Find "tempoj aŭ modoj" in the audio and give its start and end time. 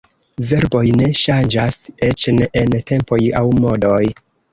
2.93-4.01